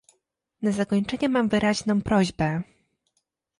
Na 0.61 0.71
zakończenie 0.71 1.29
mam 1.29 1.49
wyraźną 1.49 2.01
prośbę 2.01 2.61